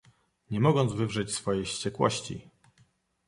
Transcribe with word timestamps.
"nie 0.51 0.59
mogąc 0.59 0.93
wywrzeć 0.93 1.33
swojej 1.35 1.65
wściekłości!" 1.65 2.47